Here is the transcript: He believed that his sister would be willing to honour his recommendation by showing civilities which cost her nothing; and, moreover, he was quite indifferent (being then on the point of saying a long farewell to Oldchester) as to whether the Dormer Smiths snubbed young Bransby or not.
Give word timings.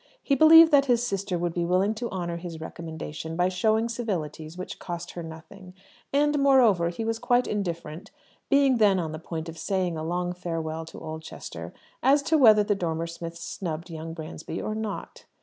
He 0.23 0.33
believed 0.33 0.71
that 0.71 0.87
his 0.87 1.05
sister 1.05 1.37
would 1.37 1.53
be 1.53 1.63
willing 1.63 1.93
to 1.93 2.09
honour 2.09 2.37
his 2.37 2.59
recommendation 2.59 3.35
by 3.35 3.49
showing 3.49 3.87
civilities 3.87 4.57
which 4.57 4.79
cost 4.79 5.11
her 5.11 5.21
nothing; 5.21 5.75
and, 6.11 6.39
moreover, 6.39 6.89
he 6.89 7.05
was 7.05 7.19
quite 7.19 7.45
indifferent 7.45 8.09
(being 8.49 8.77
then 8.77 8.97
on 8.99 9.11
the 9.11 9.19
point 9.19 9.47
of 9.47 9.59
saying 9.59 9.97
a 9.97 10.03
long 10.03 10.33
farewell 10.33 10.85
to 10.87 10.99
Oldchester) 10.99 11.71
as 12.01 12.23
to 12.23 12.37
whether 12.39 12.63
the 12.63 12.73
Dormer 12.73 13.05
Smiths 13.05 13.43
snubbed 13.43 13.91
young 13.91 14.13
Bransby 14.15 14.59
or 14.59 14.73
not. 14.73 15.25